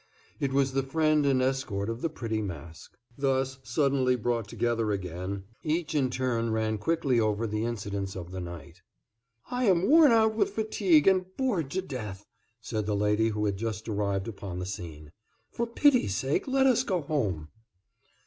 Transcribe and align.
It 0.39 0.51
was 0.51 0.71
the 0.71 0.81
friend 0.81 1.27
and 1.27 1.43
escort 1.43 1.87
of 1.87 2.01
the 2.01 2.09
pretty 2.09 2.41
Mask. 2.41 2.97
Thus 3.19 3.59
suddenly 3.61 4.15
brought 4.15 4.47
together 4.47 4.91
again, 4.91 5.43
each 5.61 5.93
in 5.93 6.09
turn 6.09 6.49
ran 6.51 6.79
quickly 6.79 7.19
over 7.19 7.45
the 7.45 7.65
incidents 7.65 8.15
of 8.15 8.31
the 8.31 8.39
night. 8.41 8.81
"I 9.51 9.65
am 9.65 9.87
worn 9.87 10.11
out 10.11 10.33
with 10.33 10.49
fatigue, 10.55 11.05
and 11.07 11.25
bored 11.37 11.69
to 11.69 11.83
death," 11.83 12.25
said 12.59 12.87
the 12.87 12.95
lady 12.95 13.29
who 13.29 13.45
had 13.45 13.57
just 13.57 13.87
arrived 13.87 14.27
upon 14.27 14.57
the 14.57 14.65
scene. 14.65 15.11
"For 15.51 15.67
pity's 15.67 16.15
sake, 16.15 16.47
let 16.47 16.65
us 16.65 16.83
go 16.83 17.01
home." 17.01 17.49